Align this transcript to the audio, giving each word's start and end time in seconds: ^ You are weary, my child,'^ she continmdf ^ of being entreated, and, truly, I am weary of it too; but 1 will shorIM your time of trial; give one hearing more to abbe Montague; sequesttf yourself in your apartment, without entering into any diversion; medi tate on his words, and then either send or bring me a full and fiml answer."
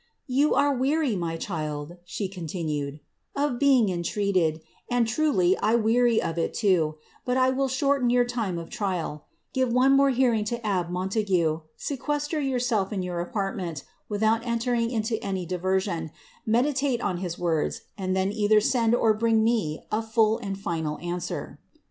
^ 0.01 0.03
You 0.25 0.55
are 0.55 0.73
weary, 0.73 1.15
my 1.15 1.37
child,'^ 1.37 1.99
she 2.05 2.27
continmdf 2.27 2.99
^ 2.99 2.99
of 3.35 3.59
being 3.59 3.89
entreated, 3.89 4.61
and, 4.89 5.07
truly, 5.07 5.55
I 5.59 5.73
am 5.75 5.83
weary 5.83 6.19
of 6.19 6.39
it 6.39 6.55
too; 6.55 6.95
but 7.23 7.37
1 7.37 7.55
will 7.55 7.67
shorIM 7.67 8.11
your 8.11 8.25
time 8.25 8.57
of 8.57 8.71
trial; 8.71 9.25
give 9.53 9.71
one 9.71 9.91
hearing 10.13 10.39
more 10.39 10.45
to 10.45 10.65
abbe 10.65 10.91
Montague; 10.91 11.59
sequesttf 11.77 12.49
yourself 12.49 12.91
in 12.91 13.03
your 13.03 13.19
apartment, 13.19 13.83
without 14.09 14.43
entering 14.43 14.89
into 14.89 15.23
any 15.23 15.45
diversion; 15.45 16.09
medi 16.47 16.73
tate 16.73 17.01
on 17.01 17.17
his 17.17 17.37
words, 17.37 17.81
and 17.95 18.15
then 18.15 18.31
either 18.31 18.59
send 18.59 18.95
or 18.95 19.13
bring 19.13 19.43
me 19.43 19.85
a 19.91 20.01
full 20.01 20.39
and 20.39 20.55
fiml 20.57 20.99
answer." 21.03 21.59